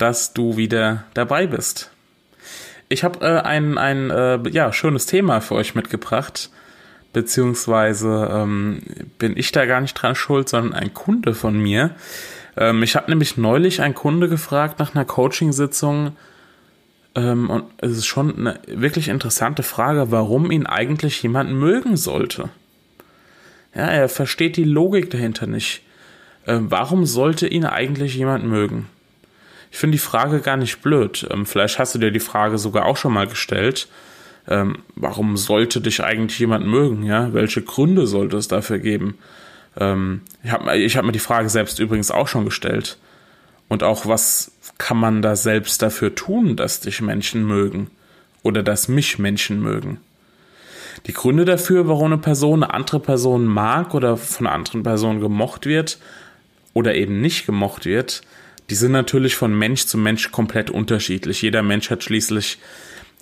dass 0.00 0.32
du 0.32 0.56
wieder 0.56 1.04
dabei 1.14 1.46
bist. 1.46 1.90
Ich 2.88 3.04
habe 3.04 3.24
äh, 3.24 3.40
ein, 3.40 3.78
ein 3.78 4.10
äh, 4.10 4.40
ja, 4.50 4.72
schönes 4.72 5.06
Thema 5.06 5.40
für 5.40 5.54
euch 5.54 5.74
mitgebracht, 5.74 6.50
beziehungsweise 7.12 8.28
ähm, 8.32 8.82
bin 9.18 9.36
ich 9.36 9.52
da 9.52 9.66
gar 9.66 9.80
nicht 9.80 9.94
dran 9.94 10.14
schuld, 10.14 10.48
sondern 10.48 10.74
ein 10.74 10.94
Kunde 10.94 11.34
von 11.34 11.58
mir. 11.58 11.94
Ähm, 12.56 12.82
ich 12.82 12.96
habe 12.96 13.10
nämlich 13.10 13.36
neulich 13.36 13.82
einen 13.82 13.94
Kunde 13.94 14.28
gefragt 14.28 14.78
nach 14.78 14.94
einer 14.94 15.04
Coachingsitzung, 15.04 16.16
ähm, 17.14 17.50
und 17.50 17.64
es 17.78 17.92
ist 17.92 18.06
schon 18.06 18.36
eine 18.36 18.60
wirklich 18.66 19.08
interessante 19.08 19.62
Frage, 19.62 20.10
warum 20.10 20.50
ihn 20.50 20.66
eigentlich 20.66 21.22
jemand 21.22 21.52
mögen 21.52 21.96
sollte. 21.96 22.48
Ja, 23.74 23.86
er 23.86 24.08
versteht 24.08 24.56
die 24.56 24.64
Logik 24.64 25.10
dahinter 25.10 25.46
nicht. 25.46 25.82
Ähm, 26.46 26.70
warum 26.70 27.06
sollte 27.06 27.46
ihn 27.46 27.64
eigentlich 27.64 28.14
jemand 28.14 28.44
mögen? 28.44 28.86
Ich 29.70 29.78
finde 29.78 29.96
die 29.96 30.02
Frage 30.02 30.40
gar 30.40 30.56
nicht 30.56 30.82
blöd. 30.82 31.26
Ähm, 31.30 31.46
vielleicht 31.46 31.78
hast 31.78 31.94
du 31.94 31.98
dir 31.98 32.10
die 32.10 32.20
Frage 32.20 32.58
sogar 32.58 32.86
auch 32.86 32.96
schon 32.96 33.12
mal 33.12 33.26
gestellt. 33.26 33.88
Ähm, 34.48 34.78
warum 34.96 35.36
sollte 35.36 35.80
dich 35.80 36.02
eigentlich 36.02 36.38
jemand 36.38 36.66
mögen? 36.66 37.04
Ja, 37.04 37.32
welche 37.32 37.62
Gründe 37.62 38.06
sollte 38.06 38.36
es 38.36 38.48
dafür 38.48 38.78
geben? 38.78 39.18
Ähm, 39.76 40.22
ich 40.42 40.50
habe 40.50 40.76
ich 40.76 40.96
hab 40.96 41.04
mir 41.04 41.12
die 41.12 41.18
Frage 41.18 41.48
selbst 41.48 41.78
übrigens 41.78 42.10
auch 42.10 42.28
schon 42.28 42.44
gestellt. 42.44 42.98
Und 43.68 43.84
auch, 43.84 44.06
was 44.06 44.50
kann 44.78 44.96
man 44.96 45.22
da 45.22 45.36
selbst 45.36 45.82
dafür 45.82 46.14
tun, 46.14 46.56
dass 46.56 46.80
dich 46.80 47.00
Menschen 47.00 47.46
mögen? 47.46 47.88
Oder 48.42 48.62
dass 48.62 48.88
mich 48.88 49.18
Menschen 49.18 49.60
mögen? 49.62 50.00
Die 51.06 51.12
Gründe 51.12 51.44
dafür, 51.44 51.86
warum 51.86 52.06
eine 52.06 52.18
Person 52.18 52.64
eine 52.64 52.74
andere 52.74 53.00
Person 53.00 53.46
mag 53.46 53.94
oder 53.94 54.16
von 54.16 54.46
einer 54.46 54.54
anderen 54.54 54.82
Person 54.82 55.20
gemocht 55.20 55.66
wird 55.66 55.98
oder 56.74 56.94
eben 56.94 57.20
nicht 57.20 57.46
gemocht 57.46 57.86
wird, 57.86 58.22
die 58.70 58.76
sind 58.76 58.92
natürlich 58.92 59.34
von 59.34 59.56
Mensch 59.56 59.86
zu 59.86 59.98
Mensch 59.98 60.30
komplett 60.30 60.70
unterschiedlich. 60.70 61.42
Jeder 61.42 61.62
Mensch 61.62 61.90
hat 61.90 62.04
schließlich 62.04 62.58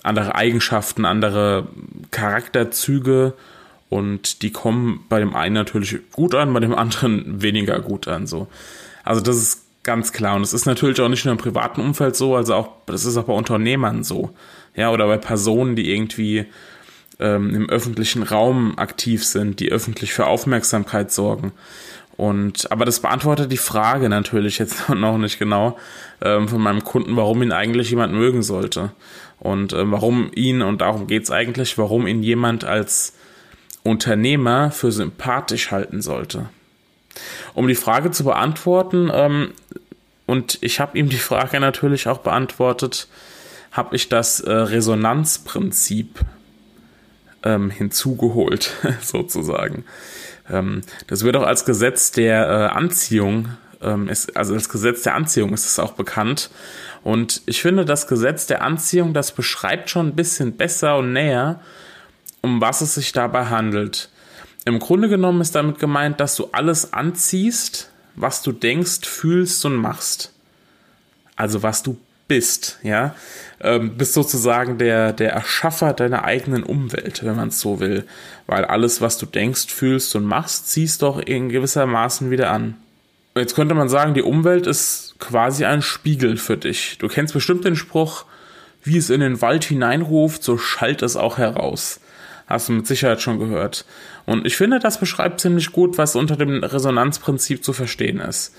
andere 0.03 0.35
Eigenschaften, 0.35 1.05
andere 1.05 1.67
Charakterzüge 2.11 3.33
und 3.89 4.43
die 4.43 4.51
kommen 4.51 5.05
bei 5.09 5.19
dem 5.19 5.35
einen 5.35 5.55
natürlich 5.55 5.97
gut 6.11 6.35
an, 6.35 6.53
bei 6.53 6.59
dem 6.59 6.75
anderen 6.75 7.41
weniger 7.41 7.79
gut 7.79 8.07
an. 8.07 8.27
So. 8.27 8.47
Also 9.03 9.21
das 9.21 9.37
ist 9.37 9.65
ganz 9.83 10.13
klar. 10.13 10.35
Und 10.35 10.43
es 10.43 10.53
ist 10.53 10.65
natürlich 10.65 11.01
auch 11.01 11.09
nicht 11.09 11.25
nur 11.25 11.31
im 11.31 11.39
privaten 11.39 11.81
Umfeld 11.81 12.15
so, 12.15 12.35
also 12.35 12.53
auch, 12.53 12.69
das 12.85 13.05
ist 13.05 13.17
auch 13.17 13.23
bei 13.23 13.33
Unternehmern 13.33 14.03
so. 14.03 14.29
Ja, 14.75 14.91
oder 14.91 15.07
bei 15.07 15.17
Personen, 15.17 15.75
die 15.75 15.91
irgendwie 15.91 16.45
ähm, 17.19 17.55
im 17.55 17.69
öffentlichen 17.69 18.21
Raum 18.21 18.77
aktiv 18.77 19.25
sind, 19.25 19.59
die 19.59 19.71
öffentlich 19.71 20.13
für 20.13 20.27
Aufmerksamkeit 20.27 21.11
sorgen. 21.11 21.51
Und 22.19 22.69
aber 22.69 22.83
das 22.83 22.99
beantwortet 22.99 23.49
die 23.49 23.55
Frage 23.55 24.09
natürlich 24.09 24.57
jetzt 24.57 24.89
noch 24.93 25.17
nicht 25.17 25.39
genau 25.39 25.77
ähm, 26.21 26.49
von 26.49 26.59
meinem 26.59 26.83
Kunden, 26.83 27.15
warum 27.15 27.41
ihn 27.41 27.53
eigentlich 27.53 27.91
jemand 27.91 28.13
mögen 28.13 28.43
sollte. 28.43 28.91
Und 29.39 29.71
äh, 29.71 29.89
warum 29.89 30.29
ihn, 30.35 30.61
und 30.61 30.81
darum 30.81 31.07
geht's 31.07 31.31
eigentlich, 31.31 31.77
warum 31.77 32.07
ihn 32.07 32.21
jemand 32.21 32.65
als 32.65 33.13
Unternehmer 33.83 34.69
für 34.69 34.91
sympathisch 34.91 35.71
halten 35.71 36.01
sollte. 36.01 36.49
Um 37.53 37.69
die 37.69 37.75
Frage 37.75 38.11
zu 38.11 38.25
beantworten, 38.25 39.09
ähm, 39.13 39.53
und 40.25 40.57
ich 40.59 40.81
habe 40.81 40.97
ihm 40.97 41.07
die 41.07 41.15
Frage 41.15 41.61
natürlich 41.61 42.09
auch 42.09 42.19
beantwortet, 42.19 43.07
habe 43.71 43.95
ich 43.95 44.09
das 44.09 44.41
äh, 44.41 44.51
Resonanzprinzip 44.51 46.19
ähm, 47.43 47.69
hinzugeholt, 47.69 48.73
sozusagen. 49.01 49.85
Ähm, 50.49 50.81
das 51.07 51.23
wird 51.23 51.35
auch 51.35 51.43
als 51.43 51.65
Gesetz 51.65 52.11
der 52.11 52.47
äh, 52.47 52.75
Anziehung, 52.75 53.49
ähm, 53.81 54.09
ist, 54.09 54.35
also 54.35 54.53
als 54.53 54.69
Gesetz 54.69 55.03
der 55.03 55.15
Anziehung 55.15 55.53
ist 55.53 55.65
es 55.65 55.79
auch 55.79 55.93
bekannt. 55.93 56.49
Und 57.03 57.41
ich 57.45 57.61
finde, 57.61 57.85
das 57.85 58.07
Gesetz 58.07 58.47
der 58.47 58.61
Anziehung, 58.61 59.13
das 59.13 59.31
beschreibt 59.31 59.89
schon 59.89 60.07
ein 60.07 60.15
bisschen 60.15 60.57
besser 60.57 60.97
und 60.97 61.13
näher, 61.13 61.61
um 62.41 62.61
was 62.61 62.81
es 62.81 62.95
sich 62.95 63.11
dabei 63.11 63.45
handelt. 63.45 64.09
Im 64.65 64.79
Grunde 64.79 65.09
genommen 65.09 65.41
ist 65.41 65.55
damit 65.55 65.79
gemeint, 65.79 66.19
dass 66.19 66.35
du 66.35 66.49
alles 66.51 66.93
anziehst, 66.93 67.89
was 68.15 68.41
du 68.41 68.51
denkst, 68.51 69.07
fühlst 69.07 69.63
und 69.65 69.75
machst. 69.75 70.33
Also 71.35 71.63
was 71.63 71.83
du 71.83 71.97
bist, 72.29 72.79
ja, 72.83 73.15
ähm, 73.59 73.97
bist 73.97 74.13
sozusagen 74.13 74.77
der, 74.77 75.11
der 75.11 75.33
Erschaffer 75.33 75.91
deiner 75.91 76.23
eigenen 76.23 76.63
Umwelt, 76.63 77.25
wenn 77.25 77.35
man 77.35 77.49
es 77.49 77.59
so 77.59 77.81
will. 77.81 78.05
Weil 78.47 78.63
alles, 78.63 79.01
was 79.01 79.17
du 79.17 79.25
denkst, 79.25 79.67
fühlst 79.67 80.15
und 80.15 80.23
machst, 80.23 80.69
ziehst 80.69 81.01
doch 81.01 81.19
in 81.19 81.49
gewissermaßen 81.49 82.31
wieder 82.31 82.51
an. 82.51 82.75
Jetzt 83.35 83.55
könnte 83.55 83.75
man 83.75 83.89
sagen, 83.89 84.13
die 84.13 84.21
Umwelt 84.21 84.67
ist 84.67 85.15
quasi 85.19 85.65
ein 85.65 85.81
Spiegel 85.81 86.37
für 86.37 86.55
dich. 86.55 86.97
Du 86.99 87.07
kennst 87.09 87.33
bestimmt 87.33 87.65
den 87.65 87.75
Spruch, 87.75 88.25
wie 88.83 88.97
es 88.97 89.09
in 89.09 89.19
den 89.19 89.41
Wald 89.41 89.65
hineinruft, 89.65 90.43
so 90.43 90.57
schallt 90.57 91.01
es 91.01 91.17
auch 91.17 91.37
heraus. 91.37 91.99
Hast 92.47 92.69
du 92.69 92.73
mit 92.73 92.87
Sicherheit 92.87 93.21
schon 93.21 93.39
gehört. 93.39 93.85
Und 94.25 94.45
ich 94.45 94.55
finde, 94.55 94.79
das 94.79 94.99
beschreibt 94.99 95.41
ziemlich 95.41 95.71
gut, 95.71 95.97
was 95.97 96.15
unter 96.15 96.37
dem 96.37 96.63
Resonanzprinzip 96.63 97.63
zu 97.63 97.73
verstehen 97.73 98.19
ist. 98.19 98.53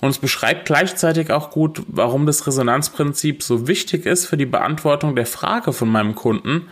Und 0.00 0.08
es 0.10 0.18
beschreibt 0.18 0.64
gleichzeitig 0.64 1.30
auch 1.30 1.50
gut, 1.50 1.82
warum 1.86 2.24
das 2.26 2.46
Resonanzprinzip 2.46 3.42
so 3.42 3.68
wichtig 3.68 4.06
ist 4.06 4.26
für 4.26 4.36
die 4.36 4.46
Beantwortung 4.46 5.14
der 5.14 5.26
Frage 5.26 5.72
von 5.72 5.88
meinem 5.88 6.14
Kunden, 6.14 6.68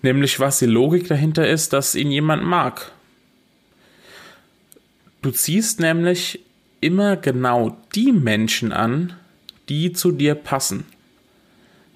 nämlich 0.00 0.40
was 0.40 0.58
die 0.58 0.66
Logik 0.66 1.08
dahinter 1.08 1.46
ist, 1.46 1.72
dass 1.72 1.94
ihn 1.94 2.10
jemand 2.10 2.44
mag. 2.44 2.92
Du 5.20 5.30
ziehst 5.30 5.80
nämlich 5.80 6.40
immer 6.80 7.16
genau 7.16 7.76
die 7.94 8.12
Menschen 8.12 8.72
an, 8.72 9.14
die 9.68 9.92
zu 9.92 10.12
dir 10.12 10.34
passen. 10.34 10.86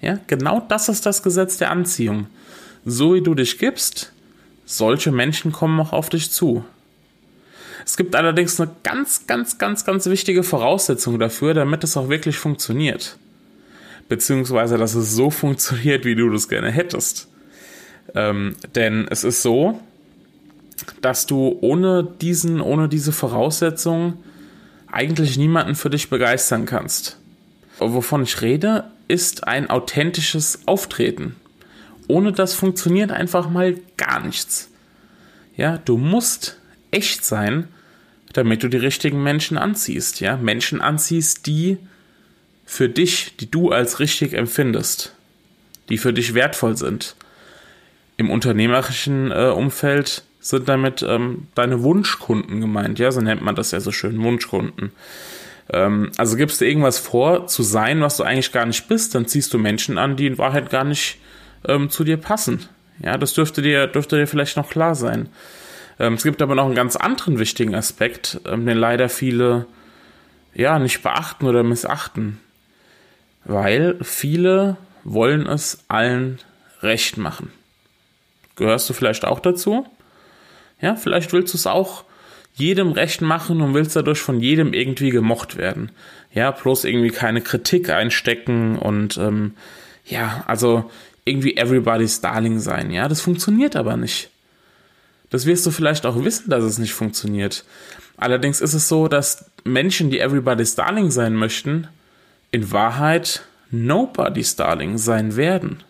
Ja, 0.01 0.19
genau 0.27 0.59
das 0.59 0.89
ist 0.89 1.05
das 1.05 1.23
Gesetz 1.23 1.57
der 1.57 1.71
Anziehung. 1.71 2.27
So 2.85 3.15
wie 3.15 3.21
du 3.21 3.33
dich 3.33 3.57
gibst, 3.57 4.11
solche 4.65 5.11
Menschen 5.11 5.51
kommen 5.51 5.79
auch 5.79 5.93
auf 5.93 6.09
dich 6.09 6.29
zu. 6.29 6.65
Es 7.85 7.97
gibt 7.97 8.15
allerdings 8.15 8.59
eine 8.59 8.71
ganz, 8.83 9.27
ganz, 9.27 9.57
ganz, 9.57 9.85
ganz 9.85 10.05
wichtige 10.05 10.43
Voraussetzung 10.43 11.19
dafür, 11.19 11.53
damit 11.53 11.83
es 11.83 11.97
auch 11.97 12.09
wirklich 12.09 12.37
funktioniert. 12.37 13.17
Beziehungsweise, 14.09 14.77
dass 14.77 14.95
es 14.95 15.13
so 15.13 15.29
funktioniert, 15.29 16.05
wie 16.05 16.15
du 16.15 16.29
das 16.29 16.49
gerne 16.49 16.71
hättest. 16.71 17.27
Ähm, 18.15 18.55
denn 18.75 19.07
es 19.09 19.23
ist 19.23 19.41
so, 19.41 19.79
dass 21.01 21.25
du 21.25 21.57
ohne 21.61 22.03
diesen, 22.03 22.61
ohne 22.61 22.89
diese 22.89 23.11
Voraussetzung 23.11 24.17
eigentlich 24.91 25.37
niemanden 25.37 25.75
für 25.75 25.89
dich 25.89 26.09
begeistern 26.09 26.65
kannst. 26.65 27.17
Wovon 27.79 28.23
ich 28.23 28.41
rede, 28.41 28.85
ist 29.07 29.47
ein 29.47 29.69
authentisches 29.69 30.59
Auftreten. 30.67 31.35
Ohne 32.07 32.31
das 32.31 32.53
funktioniert 32.53 33.11
einfach 33.11 33.49
mal 33.49 33.75
gar 33.97 34.19
nichts. 34.19 34.69
Ja, 35.55 35.77
du 35.77 35.97
musst 35.97 36.59
echt 36.93 37.25
sein, 37.25 37.67
damit 38.33 38.63
du 38.63 38.67
die 38.67 38.77
richtigen 38.77 39.21
Menschen 39.21 39.57
anziehst, 39.57 40.19
ja? 40.19 40.37
Menschen 40.37 40.81
anziehst, 40.81 41.45
die 41.47 41.77
für 42.65 42.89
dich, 42.89 43.35
die 43.37 43.49
du 43.49 43.71
als 43.71 43.99
richtig 43.99 44.33
empfindest, 44.33 45.13
die 45.89 45.97
für 45.97 46.13
dich 46.13 46.33
wertvoll 46.33 46.77
sind. 46.77 47.15
Im 48.17 48.29
unternehmerischen 48.29 49.31
äh, 49.31 49.49
Umfeld 49.49 50.23
sind 50.39 50.67
damit 50.67 51.03
ähm, 51.03 51.47
deine 51.55 51.83
Wunschkunden 51.83 52.61
gemeint, 52.61 52.99
ja, 52.99 53.11
so 53.11 53.21
nennt 53.21 53.41
man 53.41 53.55
das 53.55 53.71
ja 53.71 53.79
so 53.79 53.91
schön, 53.91 54.21
Wunschkunden. 54.21 54.91
Ähm, 55.71 56.11
also 56.17 56.35
gibst 56.35 56.61
du 56.61 56.65
irgendwas 56.65 56.99
vor 56.99 57.47
zu 57.47 57.63
sein, 57.63 58.01
was 58.01 58.17
du 58.17 58.23
eigentlich 58.23 58.51
gar 58.51 58.65
nicht 58.65 58.87
bist, 58.87 59.15
dann 59.15 59.25
ziehst 59.25 59.53
du 59.53 59.57
Menschen 59.57 59.97
an, 59.97 60.15
die 60.15 60.27
in 60.27 60.37
Wahrheit 60.37 60.69
gar 60.69 60.83
nicht 60.83 61.17
ähm, 61.65 61.89
zu 61.89 62.03
dir 62.03 62.17
passen. 62.17 62.67
Ja, 63.01 63.17
das 63.17 63.33
dürfte 63.33 63.61
dir, 63.61 63.87
dürfte 63.87 64.17
dir 64.17 64.27
vielleicht 64.27 64.57
noch 64.57 64.69
klar 64.69 64.95
sein. 64.95 65.29
Ähm, 66.03 66.15
es 66.15 66.23
gibt 66.23 66.41
aber 66.41 66.53
noch 66.53 66.65
einen 66.65 66.75
ganz 66.75 66.97
anderen 66.97 67.39
wichtigen 67.39 67.75
Aspekt, 67.75 68.41
ähm, 68.45 68.65
den 68.65 68.77
leider 68.77 69.07
viele 69.07 69.67
ja 70.53 70.77
nicht 70.77 71.01
beachten 71.01 71.45
oder 71.45 71.63
missachten. 71.63 72.39
Weil 73.45 73.97
viele 74.01 74.75
wollen 75.05 75.47
es 75.47 75.85
allen 75.87 76.39
recht 76.81 77.17
machen. 77.17 77.51
Gehörst 78.55 78.89
du 78.89 78.93
vielleicht 78.93 79.23
auch 79.23 79.39
dazu? 79.39 79.85
Ja, 80.81 80.95
vielleicht 80.97 81.31
willst 81.31 81.53
du 81.53 81.57
es 81.57 81.67
auch 81.67 82.03
jedem 82.53 82.91
recht 82.91 83.21
machen 83.21 83.61
und 83.61 83.73
willst 83.73 83.95
dadurch 83.95 84.19
von 84.19 84.41
jedem 84.41 84.73
irgendwie 84.73 85.09
gemocht 85.09 85.55
werden. 85.55 85.89
Ja, 86.33 86.51
bloß 86.51 86.83
irgendwie 86.83 87.11
keine 87.11 87.41
Kritik 87.41 87.89
einstecken 87.89 88.77
und 88.77 89.17
ähm, 89.17 89.53
ja, 90.05 90.43
also 90.47 90.91
irgendwie 91.23 91.55
everybody's 91.55 92.19
darling 92.19 92.59
sein. 92.59 92.91
Ja, 92.91 93.07
das 93.07 93.21
funktioniert 93.21 93.77
aber 93.77 93.95
nicht. 93.95 94.29
Das 95.33 95.47
wirst 95.47 95.65
du 95.65 95.71
vielleicht 95.71 96.05
auch 96.05 96.23
wissen, 96.23 96.51
dass 96.51 96.63
es 96.63 96.77
nicht 96.77 96.93
funktioniert. 96.93 97.65
Allerdings 98.17 98.61
ist 98.61 98.75
es 98.75 98.87
so, 98.87 99.07
dass 99.07 99.49
Menschen, 99.63 100.11
die 100.11 100.19
everybody's 100.19 100.75
darling 100.75 101.09
sein 101.09 101.33
möchten, 101.33 101.87
in 102.51 102.71
Wahrheit 102.71 103.41
nobody's 103.71 104.55
darling 104.55 104.99
sein 104.99 105.35
werden. 105.35 105.81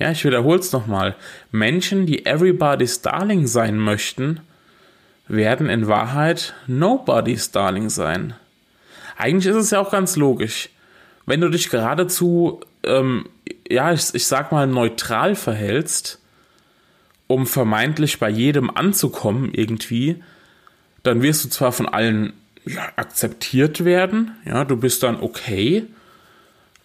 Ja, 0.00 0.10
ich 0.10 0.24
wiederhole 0.24 0.58
es 0.58 0.72
nochmal. 0.72 1.14
Menschen, 1.52 2.06
die 2.06 2.26
everybody's 2.26 3.02
darling 3.02 3.46
sein 3.46 3.78
möchten, 3.78 4.40
werden 5.28 5.70
in 5.70 5.86
Wahrheit 5.86 6.54
nobody's 6.66 7.52
darling 7.52 7.88
sein. 7.88 8.34
Eigentlich 9.16 9.46
ist 9.46 9.62
es 9.62 9.70
ja 9.70 9.78
auch 9.78 9.92
ganz 9.92 10.16
logisch. 10.16 10.70
Wenn 11.24 11.40
du 11.40 11.50
dich 11.50 11.70
geradezu, 11.70 12.62
ähm, 12.82 13.28
ja, 13.70 13.92
ich, 13.92 14.12
ich 14.12 14.26
sag 14.26 14.50
mal, 14.50 14.66
neutral 14.66 15.36
verhältst, 15.36 16.18
um 17.28 17.46
vermeintlich 17.46 18.18
bei 18.18 18.28
jedem 18.28 18.70
anzukommen 18.74 19.52
irgendwie, 19.52 20.22
dann 21.04 21.22
wirst 21.22 21.44
du 21.44 21.48
zwar 21.48 21.70
von 21.70 21.86
allen 21.86 22.32
ja, 22.64 22.82
akzeptiert 22.96 23.84
werden, 23.84 24.32
ja, 24.44 24.64
du 24.64 24.76
bist 24.76 25.02
dann 25.04 25.20
okay, 25.20 25.86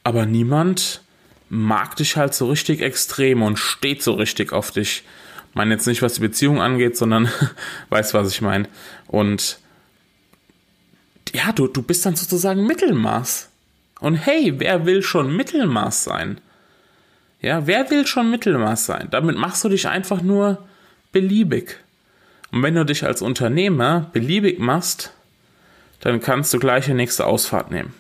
aber 0.04 0.26
niemand 0.26 1.02
mag 1.50 1.96
dich 1.96 2.18
halt 2.18 2.34
so 2.34 2.48
richtig 2.48 2.82
extrem 2.82 3.42
und 3.42 3.58
steht 3.58 4.04
so 4.04 4.14
richtig 4.14 4.54
auf 4.54 4.72
dich. 4.72 5.04
Ich 5.50 5.56
meine 5.56 5.74
jetzt 5.74 5.88
nicht, 5.88 6.02
was 6.02 6.16
die 6.16 6.22
Beziehung 6.22 6.62
angeht, 6.62 6.98
sondern 6.98 7.30
weißt, 7.90 8.14
was 8.14 8.30
ich 8.30 8.42
meine. 8.42 8.68
Und 9.08 9.60
ja, 11.34 11.52
du, 11.52 11.68
du 11.68 11.82
bist 11.82 12.06
dann 12.06 12.16
sozusagen 12.16 12.66
Mittelmaß. 12.66 13.50
Und 14.00 14.16
hey, 14.16 14.54
wer 14.58 14.86
will 14.86 15.02
schon 15.02 15.36
Mittelmaß 15.36 16.04
sein? 16.04 16.42
Ja, 17.44 17.68
wer 17.68 17.92
will 17.92 18.08
schon 18.08 18.32
Mittelmaß 18.32 18.86
sein? 18.86 19.10
Damit 19.12 19.38
machst 19.38 19.64
du 19.66 19.70
dich 19.70 19.88
einfach 19.88 20.22
nur 20.22 20.66
beliebig. 21.12 21.78
Und 22.52 22.64
wenn 22.64 22.74
du 22.74 22.86
dich 22.86 23.06
als 23.06 23.22
Unternehmer 23.22 24.10
beliebig 24.14 24.60
machst, 24.60 25.14
dann 26.00 26.22
kannst 26.22 26.54
du 26.54 26.60
gleich 26.60 26.86
die 26.86 26.94
nächste 26.94 27.26
Ausfahrt 27.26 27.70
nehmen. 27.70 27.94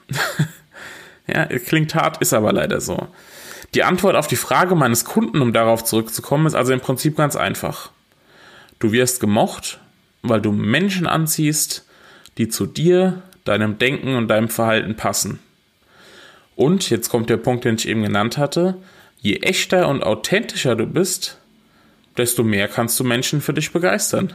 ja, 1.27 1.45
klingt 1.45 1.93
hart, 1.93 2.21
ist 2.21 2.33
aber 2.33 2.53
leider 2.53 2.79
so. 2.79 3.09
Die 3.73 3.83
Antwort 3.83 4.15
auf 4.15 4.27
die 4.27 4.37
Frage 4.37 4.75
meines 4.75 5.03
Kunden, 5.03 5.41
um 5.41 5.51
darauf 5.51 5.83
zurückzukommen, 5.83 6.45
ist 6.45 6.55
also 6.55 6.71
im 6.71 6.79
Prinzip 6.79 7.17
ganz 7.17 7.35
einfach. 7.35 7.91
Du 8.79 8.93
wirst 8.93 9.19
gemocht, 9.19 9.79
weil 10.21 10.39
du 10.39 10.53
Menschen 10.53 11.05
anziehst, 11.05 11.85
die 12.37 12.47
zu 12.47 12.65
dir, 12.65 13.21
deinem 13.43 13.77
Denken 13.77 14.15
und 14.15 14.29
deinem 14.29 14.47
Verhalten 14.47 14.95
passen. 14.95 15.39
Und, 16.55 16.89
jetzt 16.89 17.09
kommt 17.09 17.29
der 17.29 17.37
Punkt, 17.37 17.65
den 17.65 17.75
ich 17.75 17.89
eben 17.89 18.03
genannt 18.03 18.37
hatte, 18.37 18.75
je 19.23 19.37
echter 19.37 19.87
und 19.87 20.03
authentischer 20.03 20.75
du 20.75 20.85
bist, 20.85 21.39
desto 22.17 22.43
mehr 22.43 22.67
kannst 22.67 22.99
du 22.99 23.03
Menschen 23.03 23.41
für 23.41 23.53
dich 23.53 23.71
begeistern. 23.71 24.33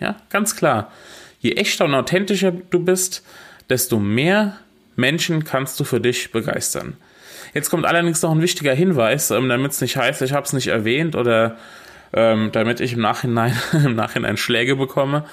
Ja, 0.00 0.16
ganz 0.30 0.56
klar. 0.56 0.90
Je 1.40 1.52
echter 1.52 1.84
und 1.84 1.94
authentischer 1.94 2.50
du 2.52 2.80
bist, 2.80 3.22
desto 3.68 4.00
mehr 4.00 4.56
Menschen 4.96 5.44
kannst 5.44 5.78
du 5.78 5.84
für 5.84 6.00
dich 6.00 6.32
begeistern. 6.32 6.96
Jetzt 7.52 7.70
kommt 7.70 7.84
allerdings 7.84 8.22
noch 8.22 8.32
ein 8.32 8.40
wichtiger 8.40 8.74
Hinweis, 8.74 9.30
ähm, 9.30 9.48
damit 9.48 9.72
es 9.72 9.80
nicht 9.82 9.96
heißt, 9.96 10.22
ich 10.22 10.32
habe 10.32 10.46
es 10.46 10.54
nicht 10.54 10.68
erwähnt 10.68 11.14
oder 11.14 11.58
ähm, 12.14 12.50
damit 12.52 12.80
ich 12.80 12.94
im 12.94 13.00
Nachhinein, 13.00 13.56
im 13.72 13.94
Nachhinein 13.94 14.38
Schläge 14.38 14.76
bekomme. 14.76 15.26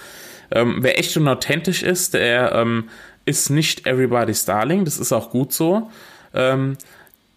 Ähm, 0.52 0.80
wer 0.82 1.00
echt 1.00 1.16
und 1.16 1.30
authentisch 1.30 1.82
ist, 1.82 2.14
der 2.14 2.52
ähm, 2.52 2.90
ist 3.24 3.50
nicht 3.50 3.88
everybody's 3.88 4.44
darling, 4.44 4.84
das 4.84 5.00
ist 5.00 5.14
auch 5.14 5.30
gut 5.30 5.54
so. 5.54 5.90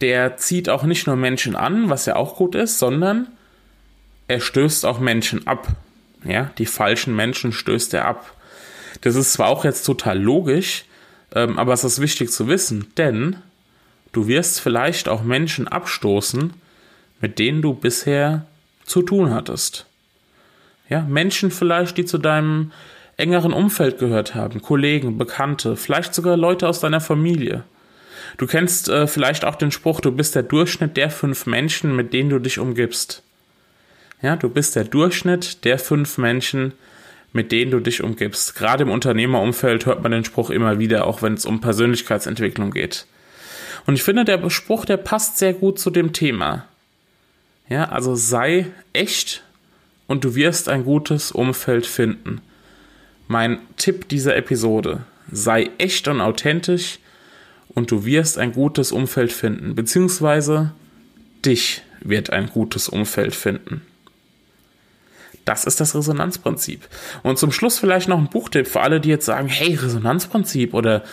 Der 0.01 0.37
zieht 0.37 0.69
auch 0.69 0.83
nicht 0.83 1.07
nur 1.07 1.17
Menschen 1.17 1.57
an, 1.57 1.89
was 1.89 2.07
ja 2.07 2.17
auch 2.17 2.37
gut 2.37 2.55
ist, 2.55 2.79
sondern 2.79 3.29
er 4.29 4.41
stößt 4.41 4.85
auch 4.85 4.99
Menschen 4.99 5.47
ab. 5.47 5.69
Ja, 6.25 6.51
die 6.59 6.67
falschen 6.67 7.15
Menschen 7.15 7.53
stößt 7.53 7.95
er 7.95 8.07
ab. 8.07 8.35
Das 9.03 9.15
ist 9.15 9.33
zwar 9.33 9.49
auch 9.49 9.65
jetzt 9.65 9.85
total 9.85 10.19
logisch, 10.19 10.85
ähm, 11.35 11.59
aber 11.59 11.73
es 11.73 11.85
ist 11.85 12.01
wichtig 12.01 12.31
zu 12.31 12.49
wissen, 12.49 12.93
denn 12.97 13.37
du 14.13 14.27
wirst 14.27 14.61
vielleicht 14.61 15.09
auch 15.09 15.23
Menschen 15.23 15.69
abstoßen, 15.69 16.53
mit 17.21 17.39
denen 17.39 17.63
du 17.63 17.75
bisher 17.75 18.47
zu 18.85 19.03
tun 19.03 19.33
hattest. 19.33 19.87
Ja, 20.89 21.03
Menschen 21.03 21.51
vielleicht, 21.51 21.99
die 21.99 22.05
zu 22.05 22.19
deinem 22.19 22.73
engeren 23.17 23.53
Umfeld 23.53 23.99
gehört 23.99 24.35
haben, 24.35 24.63
Kollegen, 24.63 25.19
Bekannte, 25.19 25.77
vielleicht 25.77 26.15
sogar 26.15 26.37
Leute 26.37 26.69
aus 26.69 26.81
deiner 26.81 27.01
Familie. 27.01 27.65
Du 28.37 28.47
kennst 28.47 28.89
äh, 28.89 29.07
vielleicht 29.07 29.45
auch 29.45 29.57
den 29.57 29.71
Spruch, 29.71 30.01
du 30.01 30.13
bist 30.13 30.35
der 30.35 30.43
Durchschnitt 30.43 30.97
der 30.97 31.11
fünf 31.11 31.47
Menschen, 31.47 31.95
mit 31.97 32.13
denen 32.13 32.31
du 32.31 32.39
dich 32.39 32.59
umgibst. 32.59 33.23
Ja, 34.23 34.37
du 34.37 34.49
bist 34.49 34.77
der 34.77 34.85
Durchschnitt 34.85 35.65
der 35.65 35.79
fünf 35.79 36.19
Menschen, 36.19 36.73
mit 37.33 37.53
denen 37.53 37.71
du 37.71 37.81
dich 37.81 38.03
umgibst. 38.03 38.55
Gerade 38.55 38.85
im 38.85 38.91
Unternehmerumfeld 38.91 39.87
hört 39.87 40.03
man 40.03 40.13
den 40.13 40.25
Spruch 40.25 40.51
immer 40.51 40.79
wieder, 40.79 41.07
auch 41.07 41.23
wenn 41.23 41.35
es 41.35 41.47
um 41.47 41.61
Persönlichkeitsentwicklung 41.61 42.71
geht. 42.71 43.07
Und 43.87 43.95
ich 43.95 44.03
finde, 44.03 44.25
der 44.25 44.51
Spruch, 44.51 44.85
der 44.85 44.97
passt 44.97 45.39
sehr 45.39 45.53
gut 45.53 45.79
zu 45.79 45.91
dem 45.91 46.13
Thema. 46.13 46.65
Ja, 47.69 47.85
also 47.85 48.15
sei 48.15 48.67
echt 48.93 49.43
und 50.07 50.25
du 50.25 50.35
wirst 50.35 50.69
ein 50.69 50.85
gutes 50.85 51.33
Umfeld 51.33 51.87
finden. 51.87 52.41
Mein 53.29 53.59
Tipp 53.77 54.09
dieser 54.09 54.37
Episode, 54.37 55.05
sei 55.31 55.71
echt 55.79 56.09
und 56.09 56.21
authentisch 56.21 56.99
und 57.77 57.91
du 57.91 58.05
wirst 58.05 58.39
ein 58.39 58.53
gutes 58.53 58.91
Umfeld 58.91 59.31
finden, 59.33 59.77
beziehungsweise 59.77 60.73
dich 61.45 61.83
wird 62.01 62.31
ein 62.31 62.49
gutes 62.49 62.89
Umfeld 62.89 63.35
finden. 63.35 63.83
Das 65.45 65.65
ist 65.65 65.79
das 65.79 65.95
Resonanzprinzip. 65.95 66.89
Und 67.23 67.39
zum 67.39 67.53
Schluss 67.53 67.79
vielleicht 67.79 68.09
noch 68.09 68.19
ein 68.19 68.31
Buchtipp 68.31 68.67
für 68.67 68.81
alle, 68.81 69.01
die 69.01 69.11
jetzt 69.11 69.27
sagen, 69.27 69.47
hey, 69.47 69.75
Resonanzprinzip 69.75 70.75
oder 70.75 71.05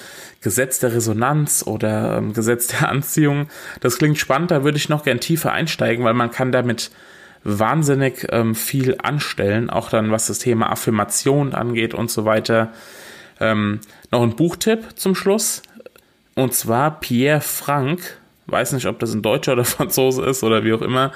Gesetz 0.42 0.80
der 0.80 0.94
Resonanz 0.94 1.64
oder 1.68 2.18
ähm, 2.18 2.34
Gesetz 2.34 2.68
der 2.68 2.90
Anziehung. 2.90 3.50
Das 3.82 3.98
klingt 3.98 4.18
spannend, 4.18 4.50
da 4.50 4.64
würde 4.64 4.78
ich 4.78 4.90
noch 4.90 5.04
gern 5.04 5.20
tiefer 5.20 5.52
einsteigen, 5.52 6.04
weil 6.04 6.16
man 6.16 6.32
kann 6.32 6.52
damit 6.52 6.92
wahnsinnig 7.44 8.26
ähm, 8.30 8.56
viel 8.56 8.96
anstellen, 9.04 9.70
auch 9.70 9.90
dann 9.90 10.12
was 10.12 10.28
das 10.28 10.40
Thema 10.40 10.72
Affirmation 10.72 11.54
angeht 11.54 11.94
und 11.94 12.10
so 12.10 12.24
weiter. 12.26 12.72
Ähm, 13.40 13.82
noch 14.12 14.24
ein 14.24 14.36
Buchtipp 14.36 14.98
zum 14.98 15.14
Schluss. 15.14 15.62
Und 16.36 16.54
zwar 16.54 17.00
Pierre 17.00 17.42
Frank, 17.42 18.18
weiß 18.48 18.74
nicht, 18.74 18.88
ob 18.88 19.00
das 19.00 19.14
ein 19.14 19.22
Deutscher 19.22 19.54
oder 19.54 19.66
Franzose 19.66 20.24
ist 20.24 20.44
oder 20.44 20.64
wie 20.64 20.74
auch 20.74 20.82
immer. 20.82 21.12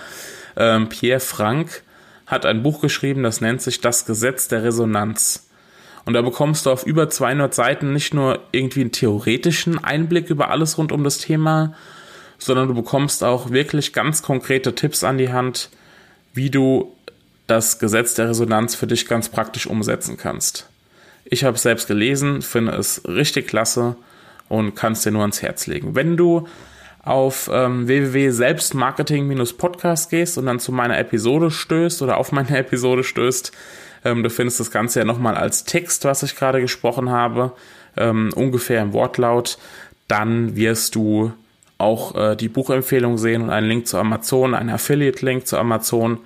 Ähm, 0.56 0.90
Pierre 0.90 1.20
Frank 1.20 1.84
hat 2.26 2.46
ein 2.46 2.64
Buch 2.64 2.82
geschrieben, 2.82 3.24
das 3.24 3.42
nennt 3.42 3.62
sich 3.62 3.82
Das 3.82 4.06
Gesetz 4.06 4.48
der 4.48 4.64
Resonanz. 4.64 5.48
Und 6.06 6.14
da 6.14 6.22
bekommst 6.22 6.66
du 6.66 6.72
auf 6.72 6.86
über 6.86 7.10
200 7.10 7.54
Seiten 7.54 7.92
nicht 7.92 8.14
nur 8.14 8.40
irgendwie 8.52 8.82
einen 8.82 8.92
theoretischen 8.92 9.84
Einblick 9.84 10.30
über 10.30 10.50
alles 10.50 10.78
rund 10.78 10.92
um 10.92 11.04
das 11.04 11.18
Thema, 11.18 11.74
sondern 12.38 12.70
du 12.70 12.74
bekommst 12.74 13.24
auch 13.24 13.50
wirklich 13.52 13.92
ganz 13.94 14.22
konkrete 14.22 14.74
Tipps 14.74 15.04
an 15.04 15.18
die 15.18 15.34
Hand, 15.34 15.70
wie 16.34 16.50
du 16.50 16.96
das 17.48 17.80
Gesetz 17.80 18.14
der 18.14 18.30
Resonanz 18.30 18.76
für 18.76 18.88
dich 18.88 19.08
ganz 19.08 19.30
praktisch 19.30 19.68
umsetzen 19.68 20.18
kannst. 20.18 20.70
Ich 21.26 21.44
habe 21.44 21.56
es 21.56 21.64
selbst 21.64 21.88
gelesen, 21.88 22.42
finde 22.42 22.74
es 22.74 23.02
richtig 23.06 23.48
klasse 23.48 23.96
und 24.50 24.76
kann 24.76 24.94
es 24.94 25.02
dir 25.02 25.12
nur 25.12 25.22
ans 25.22 25.42
Herz 25.42 25.68
legen. 25.68 25.96
Wenn 25.96 26.18
du 26.18 26.48
auf 27.04 27.50
ähm, 27.52 27.88
www.selbstmarketing-podcast 27.88 30.10
gehst 30.10 30.38
und 30.38 30.46
dann 30.46 30.60
zu 30.60 30.72
meiner 30.72 30.98
Episode 30.98 31.52
stößt 31.52 32.02
oder 32.02 32.18
auf 32.18 32.32
meine 32.32 32.58
Episode 32.58 33.04
stößt, 33.04 33.52
ähm, 34.06 34.24
du 34.24 34.30
findest 34.30 34.60
das 34.60 34.72
Ganze 34.72 35.00
ja 35.00 35.06
nochmal 35.06 35.36
als 35.36 35.64
Text, 35.64 36.06
was 36.06 36.24
ich 36.24 36.36
gerade 36.36 36.62
gesprochen 36.62 37.10
habe, 37.10 37.54
ähm, 37.96 38.32
ungefähr 38.36 38.82
im 38.82 38.94
Wortlaut, 38.94 39.58
dann 40.08 40.56
wirst 40.56 40.96
du 40.96 41.34
auch 41.78 42.16
äh, 42.16 42.36
die 42.36 42.50
Buchempfehlung 42.50 43.18
sehen 43.18 43.42
und 43.42 43.50
einen 43.50 43.68
Link 43.68 43.88
zu 43.88 43.98
Amazon, 43.98 44.54
einen 44.54 44.70
Affiliate-Link 44.70 45.48
zu 45.48 45.58
Amazon 45.58 46.20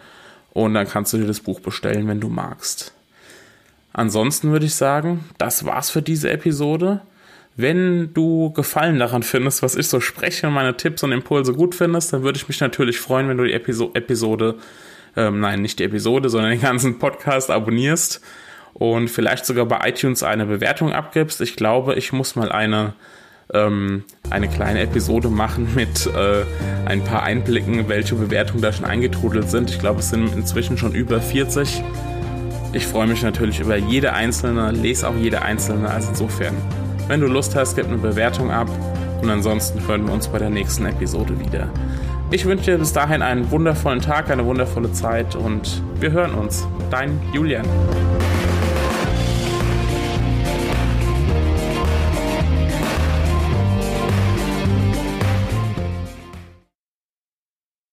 und 0.53 0.73
dann 0.73 0.87
kannst 0.87 1.13
du 1.13 1.17
dir 1.17 1.27
das 1.27 1.39
Buch 1.39 1.59
bestellen, 1.59 2.07
wenn 2.07 2.19
du 2.19 2.29
magst. 2.29 2.93
Ansonsten 3.93 4.51
würde 4.51 4.65
ich 4.65 4.75
sagen, 4.75 5.25
das 5.37 5.65
war's 5.65 5.89
für 5.89 6.01
diese 6.01 6.31
Episode. 6.31 7.01
Wenn 7.57 8.13
du 8.13 8.51
Gefallen 8.53 8.97
daran 8.97 9.23
findest, 9.23 9.61
was 9.61 9.75
ich 9.75 9.87
so 9.87 9.99
spreche 9.99 10.47
und 10.47 10.53
meine 10.53 10.77
Tipps 10.77 11.03
und 11.03 11.11
Impulse 11.11 11.53
gut 11.53 11.75
findest, 11.75 12.13
dann 12.13 12.23
würde 12.23 12.37
ich 12.37 12.47
mich 12.47 12.59
natürlich 12.59 12.99
freuen, 12.99 13.27
wenn 13.27 13.37
du 13.37 13.43
die 13.43 13.53
Episo 13.53 13.91
Episode, 13.93 14.55
ähm, 15.17 15.41
nein, 15.41 15.61
nicht 15.61 15.79
die 15.79 15.83
Episode, 15.83 16.29
sondern 16.29 16.51
den 16.51 16.61
ganzen 16.61 16.97
Podcast 16.97 17.51
abonnierst 17.51 18.21
und 18.73 19.09
vielleicht 19.09 19.45
sogar 19.45 19.65
bei 19.65 19.89
iTunes 19.89 20.23
eine 20.23 20.45
Bewertung 20.45 20.93
abgibst. 20.93 21.41
Ich 21.41 21.55
glaube, 21.55 21.95
ich 21.95 22.13
muss 22.13 22.35
mal 22.35 22.51
eine 22.51 22.93
ähm, 23.53 24.03
eine 24.29 24.47
kleine 24.47 24.79
Episode 24.81 25.29
machen 25.29 25.75
mit 25.75 26.07
äh, 26.07 26.45
ein 26.85 27.03
paar 27.03 27.23
Einblicken, 27.23 27.89
welche 27.89 28.15
Bewertungen 28.15 28.61
da 28.61 28.71
schon 28.71 28.85
eingetrudelt 28.85 29.49
sind. 29.49 29.69
Ich 29.69 29.79
glaube, 29.79 29.99
es 29.99 30.09
sind 30.09 30.33
inzwischen 30.35 30.77
schon 30.77 30.93
über 30.93 31.19
40. 31.19 31.83
Ich 32.73 32.87
freue 32.87 33.07
mich 33.07 33.21
natürlich 33.21 33.59
über 33.59 33.75
jede 33.75 34.13
einzelne, 34.13 34.71
lese 34.71 35.07
auch 35.09 35.15
jede 35.15 35.41
einzelne, 35.41 35.89
also 35.89 36.09
insofern, 36.09 36.55
wenn 37.11 37.19
du 37.19 37.27
Lust 37.27 37.57
hast, 37.57 37.75
gib 37.75 37.87
eine 37.87 37.97
Bewertung 37.97 38.51
ab 38.51 38.69
und 39.21 39.29
ansonsten 39.29 39.85
hören 39.85 40.05
wir 40.05 40.13
uns 40.13 40.29
bei 40.29 40.39
der 40.39 40.49
nächsten 40.49 40.85
Episode 40.85 41.37
wieder. 41.37 41.67
Ich 42.31 42.45
wünsche 42.45 42.71
dir 42.71 42.77
bis 42.77 42.93
dahin 42.93 43.21
einen 43.21 43.51
wundervollen 43.51 43.99
Tag, 43.99 44.31
eine 44.31 44.45
wundervolle 44.45 44.93
Zeit 44.93 45.35
und 45.35 45.83
wir 45.99 46.13
hören 46.13 46.33
uns. 46.33 46.65
Dein 46.89 47.19
Julian. 47.33 47.65